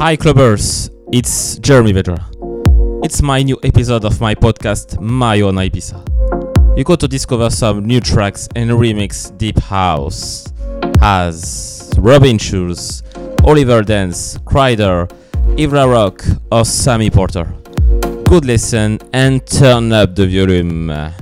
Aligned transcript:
Hi 0.00 0.16
clubbers, 0.16 0.88
it's 1.12 1.58
Jeremy 1.58 1.92
Vedra. 1.92 2.24
It's 3.04 3.20
my 3.20 3.42
new 3.42 3.58
episode 3.62 4.06
of 4.06 4.18
my 4.18 4.34
podcast 4.34 4.98
My 4.98 5.42
Own 5.42 5.56
Ibiza. 5.56 6.78
You 6.78 6.84
got 6.84 7.00
to 7.00 7.06
discover 7.06 7.50
some 7.50 7.84
new 7.84 8.00
tracks 8.00 8.48
and 8.56 8.70
remix 8.70 9.36
deep 9.36 9.58
house 9.58 10.50
as 11.02 11.92
Robin 11.98 12.38
Schulz, 12.38 13.02
Oliver 13.44 13.82
Heldens, 13.82 14.38
Kryder, 14.44 15.06
Yves 15.58 15.74
Larock 15.74 16.40
or 16.50 16.64
Sammy 16.64 17.10
Porter. 17.10 17.44
Good 18.24 18.46
listen 18.46 19.00
and 19.12 19.46
turn 19.46 19.92
up 19.92 20.14
the 20.14 20.26
volume. 20.26 21.12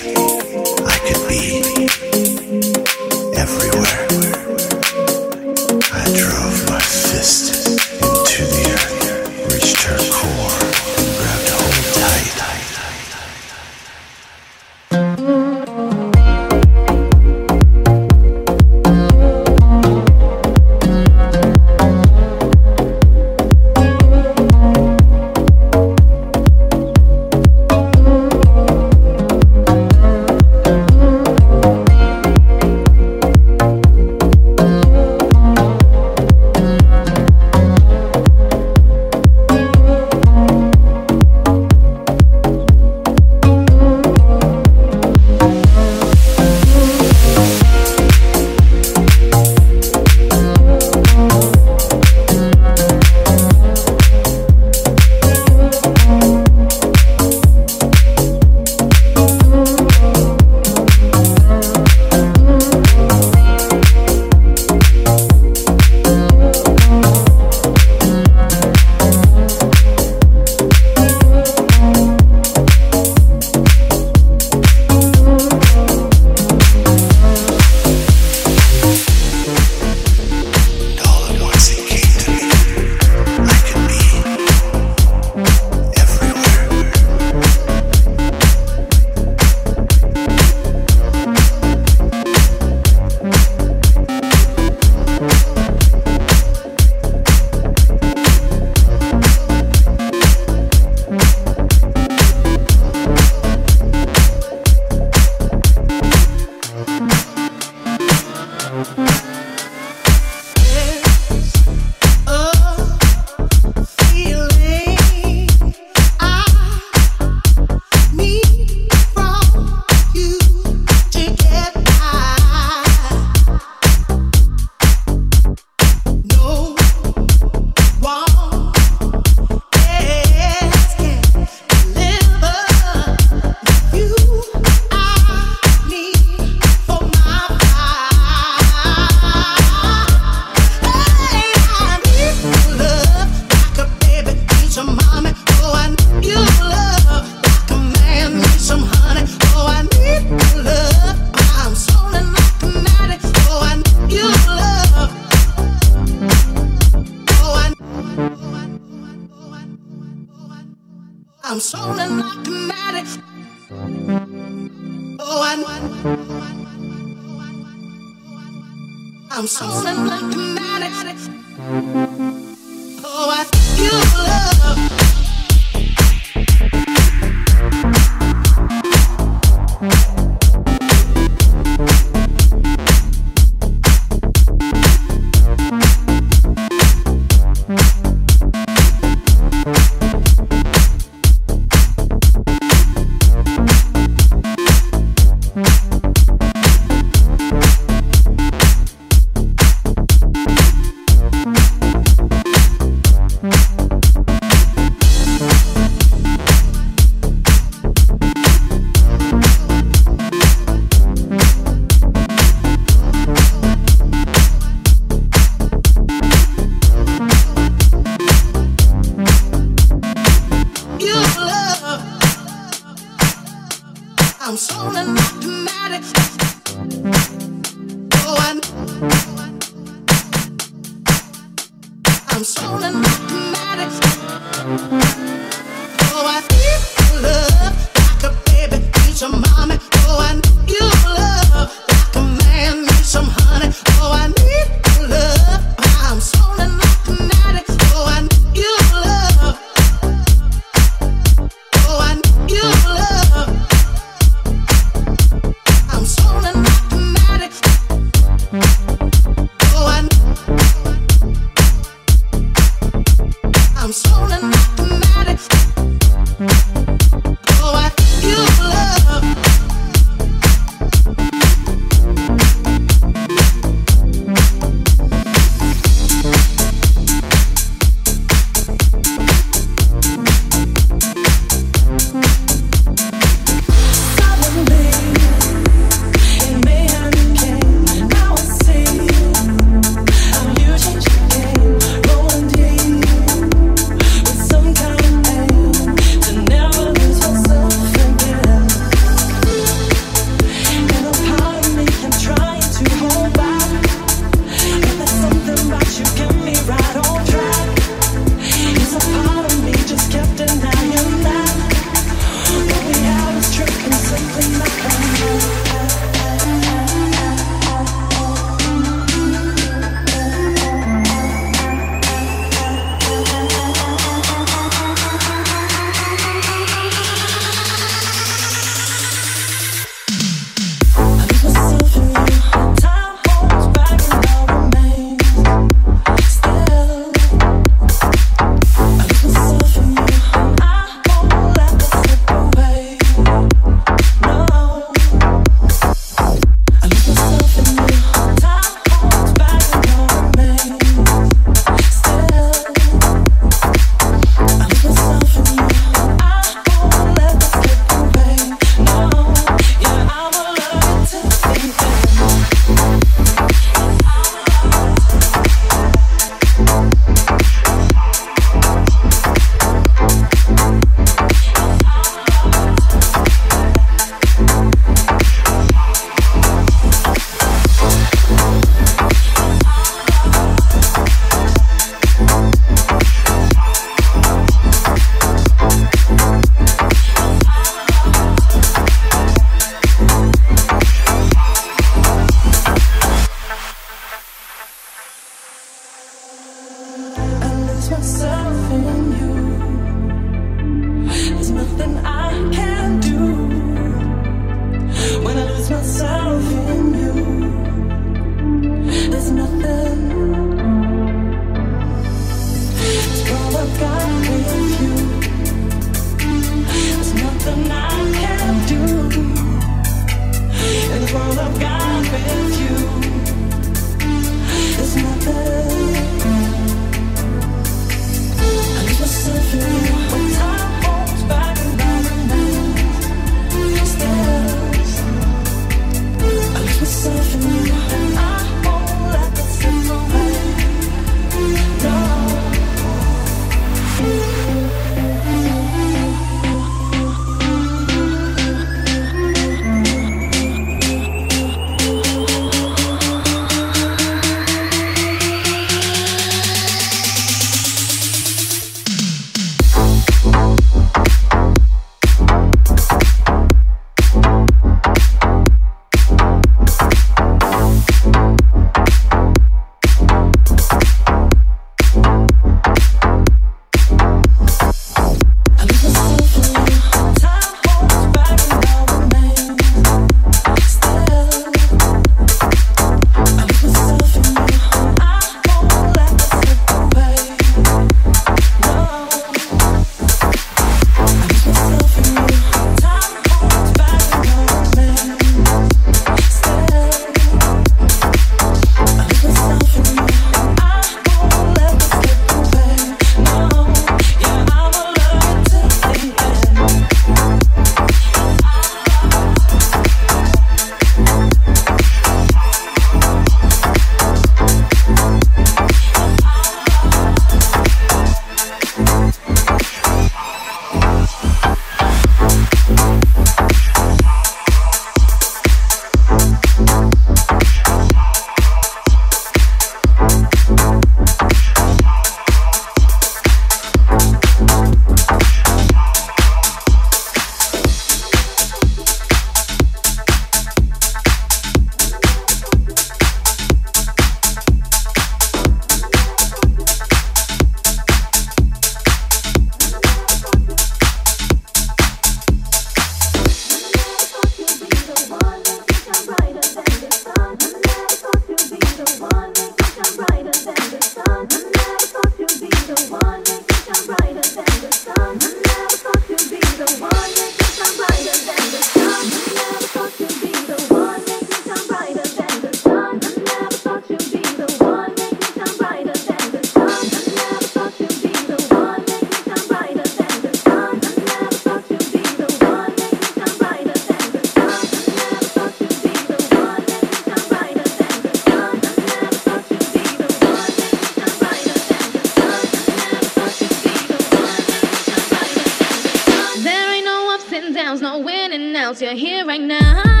in 598.21 598.33
and 598.33 598.55
out, 598.55 598.79
you're 598.81 598.93
here 598.93 599.25
right 599.25 599.41
now. 599.41 600.00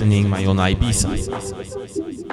Listening 0.00 0.30
my 0.30 0.46
own 0.46 0.56
Ibiza. 0.56 2.29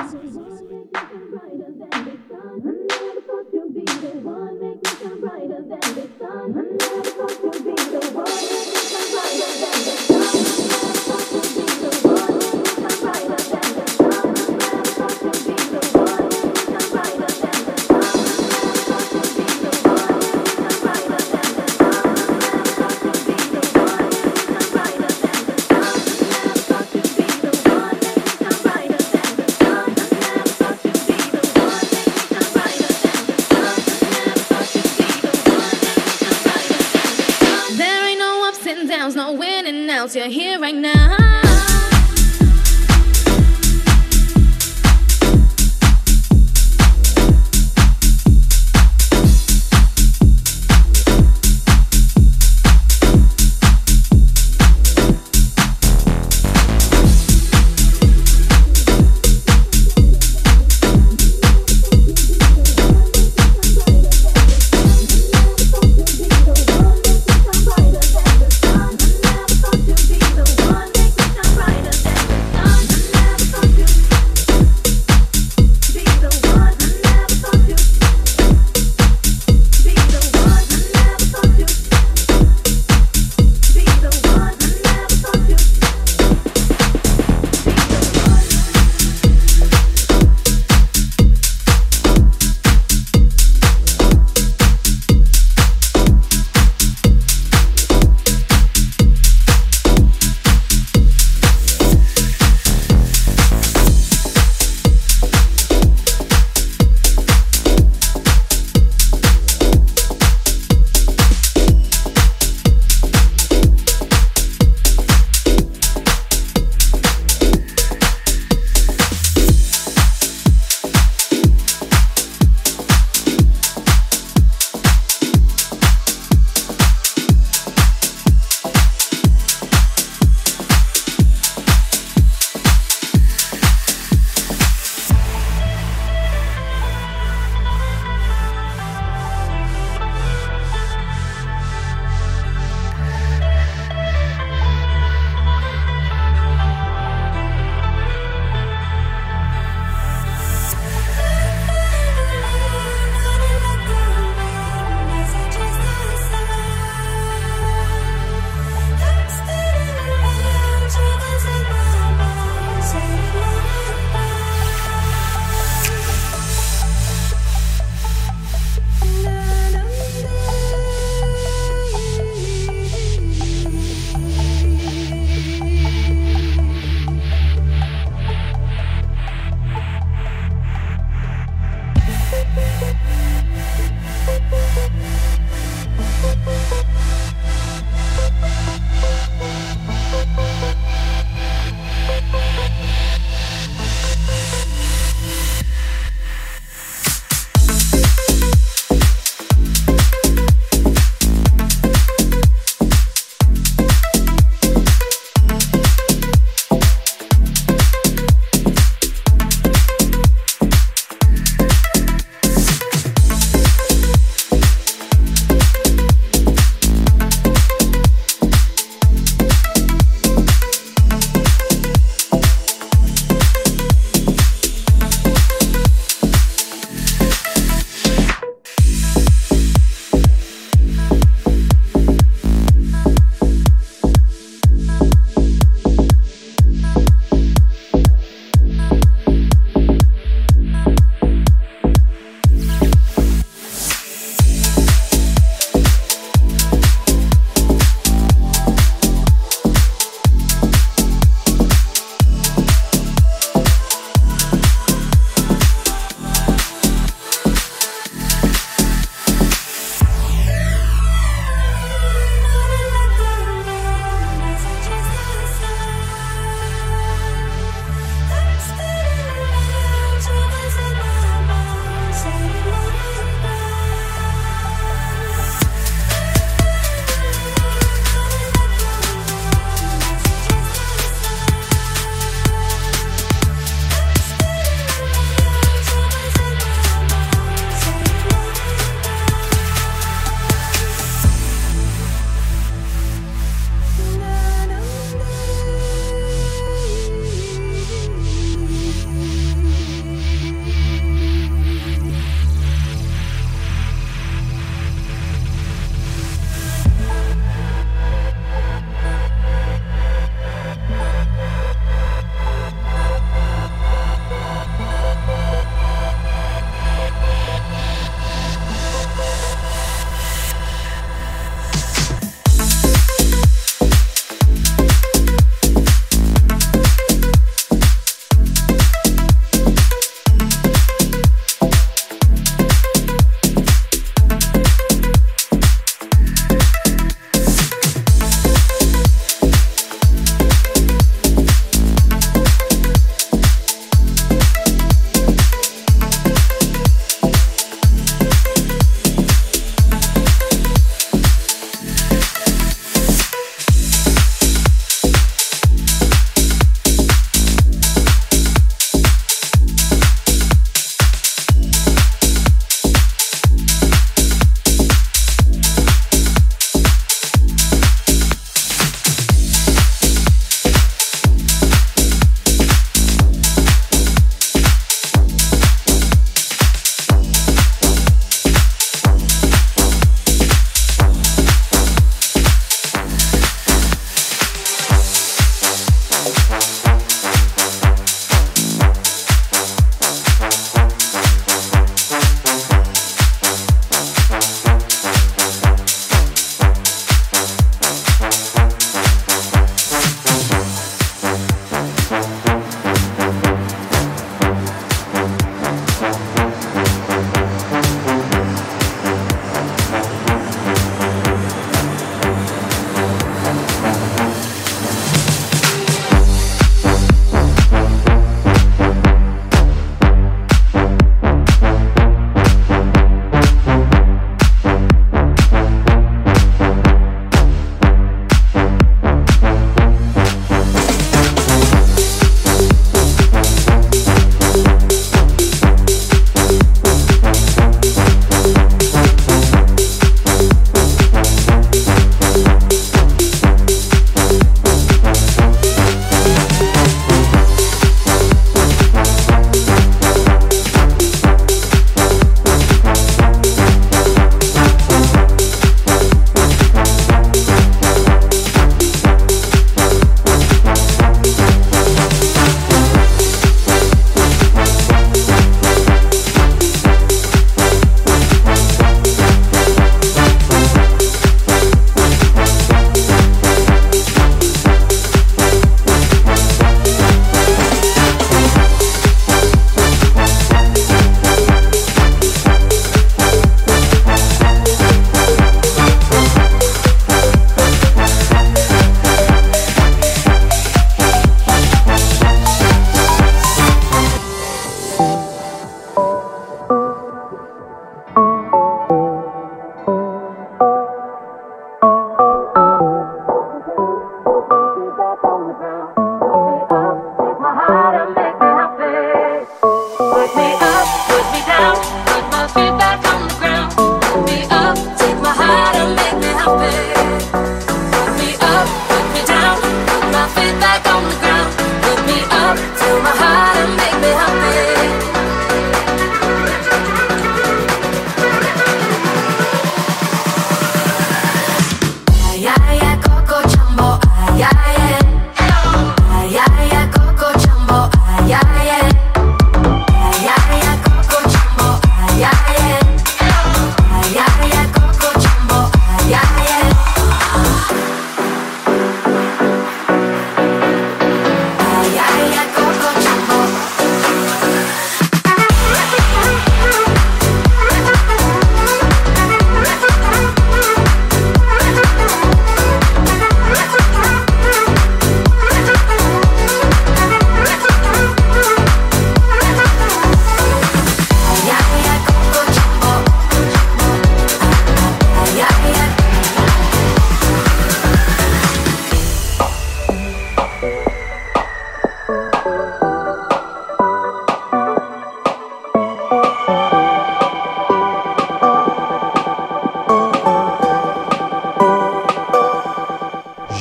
You're 40.17 40.29
here 40.29 40.59
right 40.59 40.73
now. 40.73 41.16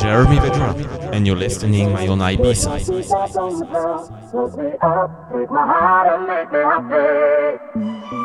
And 0.07 1.27
you're 1.27 1.37
listening 1.37 1.93
my 1.93 2.07
own 2.07 2.19
Ibiza. 2.19 2.87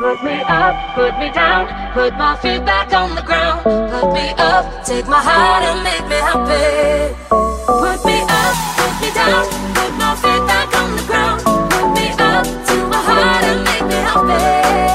Put 0.02 0.24
me 0.24 0.42
up, 0.42 0.94
put 0.94 1.18
me 1.18 1.30
down, 1.32 1.92
put 1.92 2.12
my 2.14 2.36
feet 2.36 2.64
back 2.64 2.92
on 2.92 3.14
the 3.14 3.22
ground. 3.22 3.62
Put 3.64 4.12
me 4.12 4.28
up, 4.38 4.84
take 4.84 5.06
my 5.08 5.20
heart 5.20 5.64
and 5.64 5.82
make 5.82 6.06
me 6.08 6.16
happy. 6.16 7.14
Put 7.66 8.04
me 8.04 8.18
up, 8.28 8.54
put 8.78 8.94
me 9.00 9.10
down, 9.14 9.44
put 9.74 9.92
my 9.98 10.14
feet 10.22 10.42
back 10.46 10.74
on 10.76 10.96
the 10.96 11.02
ground. 11.02 11.40
Put 11.42 11.88
me 11.94 12.10
up 12.18 12.44
to 12.44 12.76
my 12.86 13.00
heart 13.08 13.44
and 13.44 13.64
make 13.64 13.86
me 13.88 13.94
happy. 13.94 14.91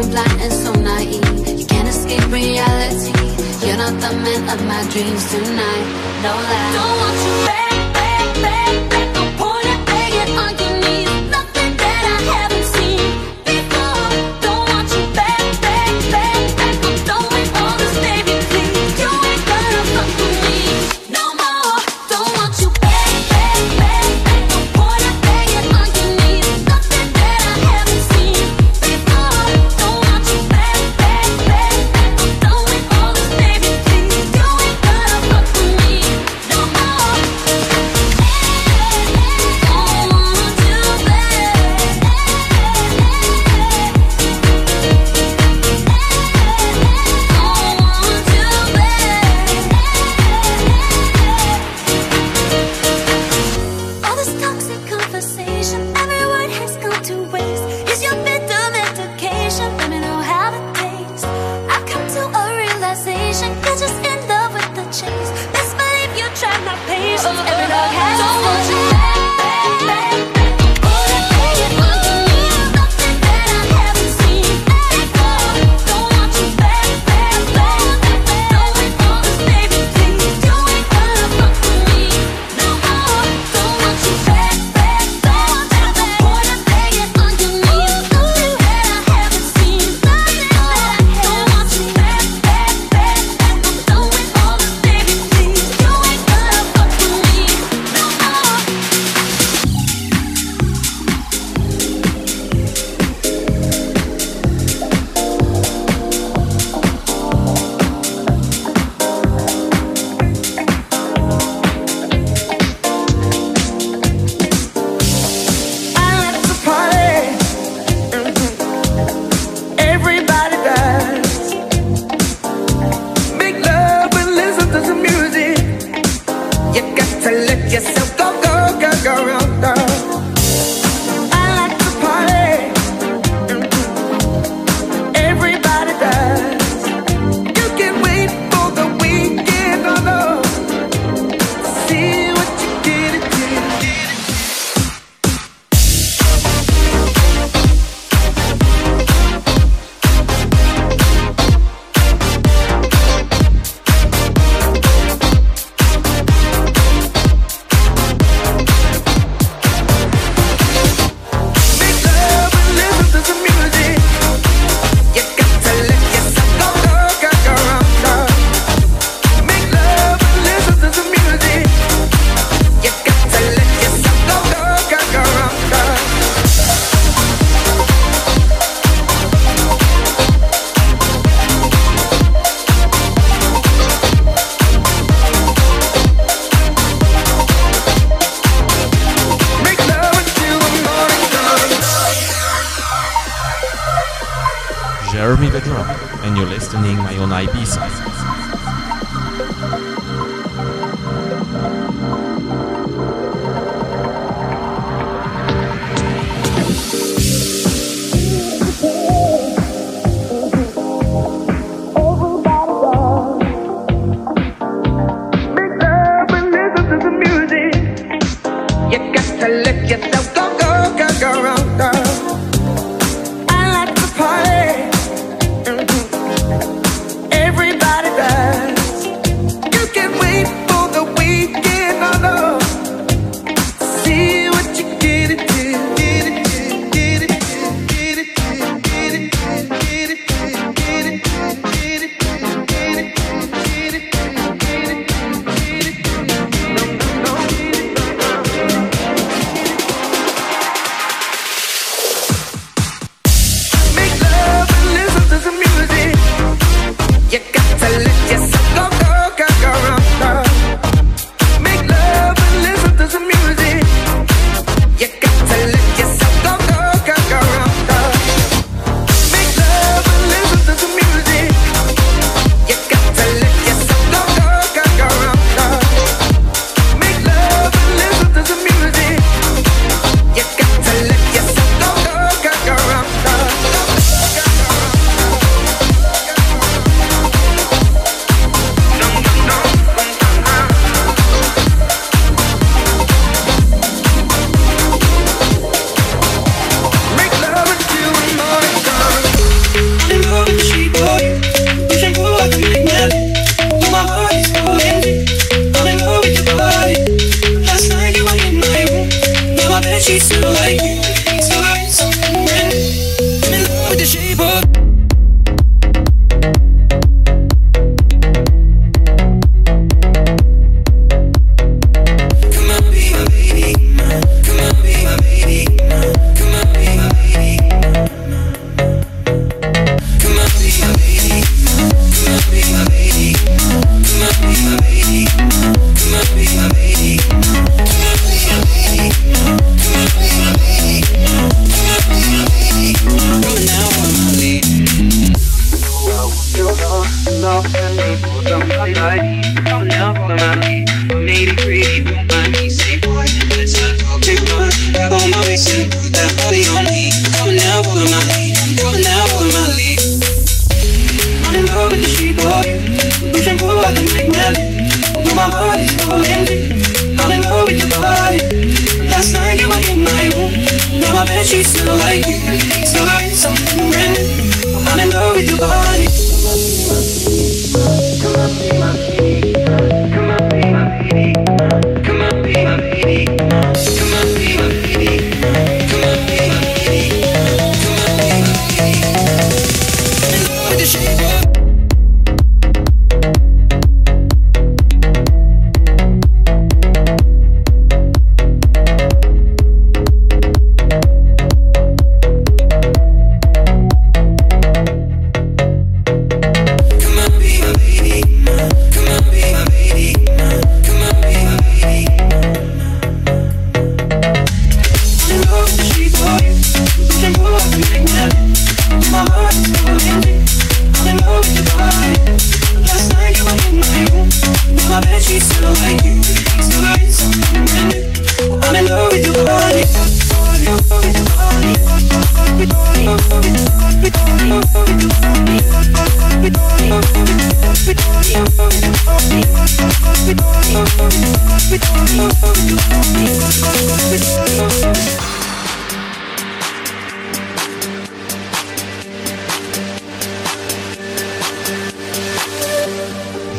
been 0.00 0.10
blind 0.10 0.40
and 0.40 0.52
so 0.52 0.72
naive. 0.72 1.58
You 1.58 1.66
can't 1.66 1.88
escape 1.88 2.26
reality. 2.30 3.12
You're 3.66 3.78
not 3.78 3.94
the 4.00 4.12
man 4.24 4.42
of 4.52 4.60
my 4.66 4.82
dreams 4.92 5.30
tonight. 5.30 5.86
No 6.22 6.32
lie. 6.48 6.72
Don't 6.74 6.98
want 7.00 7.16
you 7.24 7.46
back. 7.46 7.65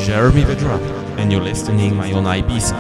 Jeremy 0.08 0.44
Vedra, 0.44 0.80
and 1.18 1.34
you're 1.34 1.42
listening 1.42 1.94
my 1.94 2.14
own 2.14 2.24
Ibiza. 2.24 2.78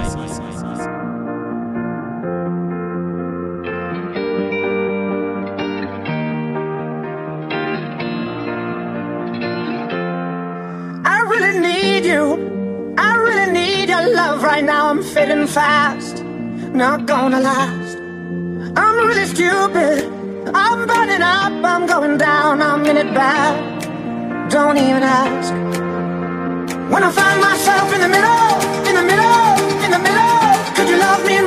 fading 15.13 15.47
fast, 15.47 16.23
not 16.73 17.05
gonna 17.05 17.39
last. 17.39 17.97
I'm 18.77 18.95
really 19.05 19.25
stupid. 19.25 20.05
I'm 20.53 20.87
burning 20.87 21.21
up, 21.21 21.51
I'm 21.71 21.85
going 21.87 22.17
down, 22.17 22.61
I'm 22.61 22.85
in 22.85 22.95
it 22.95 23.13
bad. 23.13 24.49
Don't 24.49 24.77
even 24.77 25.03
ask. 25.03 25.66
When 26.97 27.03
I 27.03 27.11
find 27.11 27.39
myself 27.39 27.93
in 27.93 28.01
the 28.01 28.09
middle, 28.09 28.89
in 28.89 28.95
the 28.95 29.03
middle, 29.03 29.83
in 29.85 29.91
the 29.91 29.99
middle, 29.99 30.73
could 30.73 30.89
you 30.89 30.97
love 30.97 31.23
me? 31.27 31.46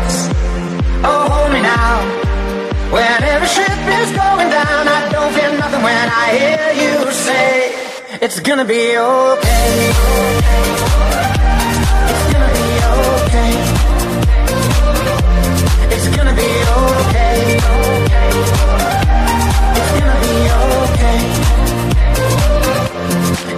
lights. 0.00 0.28
Oh, 1.04 1.28
hold 1.32 1.52
me 1.52 1.60
now. 1.60 1.94
When 2.92 3.22
every 3.22 3.48
ship 3.48 3.78
is 4.00 4.10
going 4.12 4.50
down, 4.50 4.88
I 4.88 5.08
don't 5.12 5.32
feel 5.32 5.52
nothing 5.58 5.82
when 5.82 6.08
I 6.22 6.26
hear 6.38 6.72
you 6.82 7.12
say, 7.12 7.72
It's 8.20 8.40
gonna 8.40 8.64
be 8.64 8.96
okay. 8.96 9.92
It's 12.10 12.24
gonna 12.32 12.50
be 12.58 12.66
okay. 12.96 13.52
It's 15.94 16.08
gonna 16.16 16.34
be 16.40 16.50
okay. 16.78 17.36
It's 19.78 19.92
gonna 19.98 20.16
be 20.24 20.34
okay. 20.64 21.18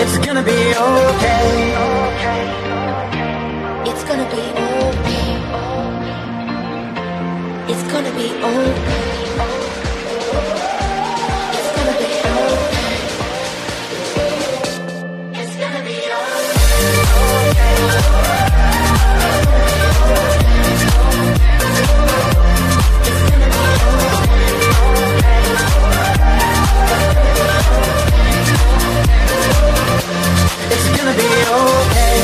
It's 0.03 0.17
gonna 0.27 0.43
be 0.43 0.61
okay. 0.87 1.53
It's 3.91 4.05
gonna 4.05 4.27
be 4.31 4.41
okay. 4.41 4.72
it's 8.05 8.17
gonna 15.57 15.85
We'll 30.05 30.42
gonna 31.05 31.17
be 31.17 31.35
okay. 31.59 32.19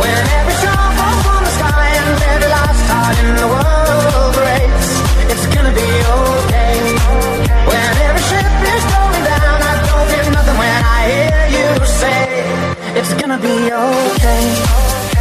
When 0.00 0.22
every 0.38 0.54
star 0.62 0.84
falls 0.96 1.20
from 1.26 1.44
the 1.44 1.52
sky 1.58 1.88
and 2.00 2.22
every 2.32 2.48
last 2.48 2.78
star 2.84 3.08
in 3.20 3.28
the 3.40 3.48
world 3.54 4.32
breaks, 4.38 4.88
it's 5.32 5.46
gonna 5.54 5.74
be 5.76 5.90
okay. 6.16 6.76
When 7.68 7.90
every 8.08 8.24
ship 8.30 8.52
is 8.74 8.84
going 8.96 9.24
down, 9.32 9.58
I 9.70 9.74
don't 9.88 10.08
hear 10.12 10.26
nothing 10.32 10.58
when 10.62 10.80
I 10.96 11.00
hear 11.12 11.40
you 11.56 11.68
say 11.84 12.22
it's 12.98 13.12
gonna 13.20 13.38
be 13.38 13.56
okay. 13.70 15.11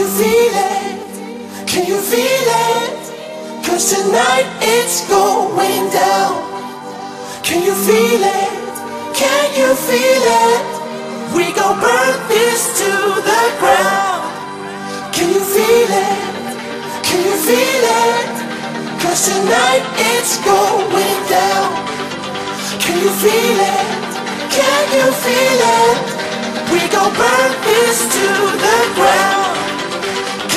you 0.00 0.06
feel 0.06 0.56
it? 0.56 1.68
Can 1.68 1.84
you 1.86 2.00
feel 2.00 2.46
it? 2.72 3.00
Cause 3.66 3.84
tonight 3.92 4.48
it's 4.62 5.04
going 5.12 5.84
down. 5.92 6.40
Can 7.44 7.60
you 7.62 7.74
feel 7.74 8.22
it? 8.24 8.54
Can 9.12 9.46
you 9.60 9.68
feel 9.76 10.24
it? 10.48 10.64
We 11.36 11.52
gon' 11.52 11.76
burn 11.84 12.16
this 12.32 12.80
to 12.80 12.90
the 13.28 13.44
ground. 13.60 14.24
Can 15.12 15.28
you 15.36 15.44
feel 15.54 15.92
it? 16.08 16.20
Can 17.04 17.20
you 17.28 17.36
feel 17.48 17.84
it? 18.08 18.32
Cause 19.04 19.20
tonight 19.28 19.84
it's 20.16 20.40
going 20.40 21.20
down. 21.28 21.68
Can 22.80 22.96
you 23.04 23.12
feel 23.20 23.58
it? 23.76 23.88
Can 24.56 24.84
you 24.96 25.08
feel 25.24 25.60
it? 25.84 26.00
We 26.72 26.80
gon' 26.88 27.12
burn 27.20 27.52
this 27.68 27.98
to 28.16 28.26
the 28.64 28.78
ground. 28.96 29.39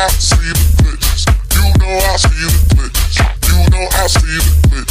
I 0.00 0.08
see 0.08 0.36
the 0.36 0.64
glitches. 0.80 1.28
You 1.52 1.60
know 1.78 1.98
I 1.98 2.16
see 2.16 2.48
the 2.48 2.60
glitches. 2.72 3.20
You 3.48 3.56
know 3.68 3.84
I 4.00 4.06
see 4.06 4.38
the 4.40 4.68
glitches. 4.68 4.89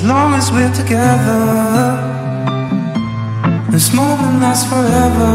as 0.00 0.06
long 0.06 0.32
as 0.32 0.50
we're 0.50 0.72
together. 0.72 1.44
This 3.70 3.92
moment 3.92 4.40
lasts 4.40 4.66
forever. 4.66 5.32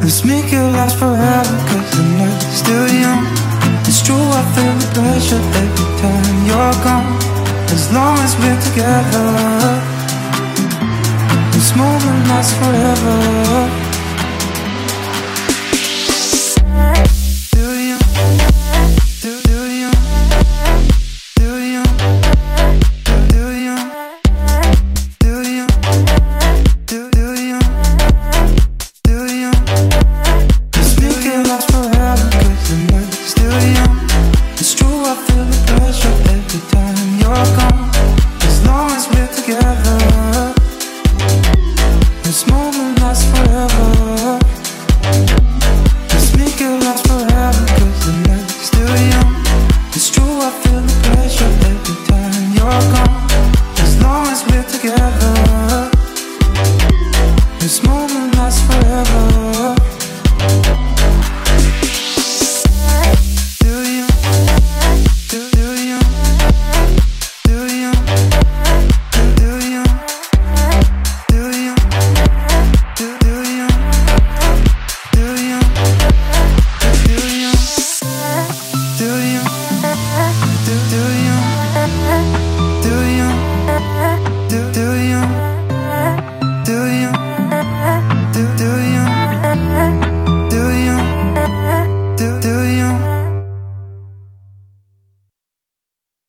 Let's 0.00 0.24
make 0.24 0.52
it 0.52 0.66
last 0.74 0.98
forever, 0.98 1.56
cause 1.68 1.90
the 1.94 2.02
night's 2.18 2.46
still 2.62 2.88
young. 3.04 3.22
It's 3.86 4.02
true, 4.02 4.26
I 4.40 4.42
feel 4.54 4.74
the 4.82 4.88
pressure 4.98 5.42
every 5.62 5.90
time 6.02 6.36
you're 6.48 6.76
gone. 6.82 7.08
As 7.70 7.84
long 7.94 8.18
as 8.18 8.34
we're 8.40 8.60
together, 8.68 9.28
this 11.52 11.70
moment 11.76 12.20
lasts 12.26 12.54
forever. 12.58 13.79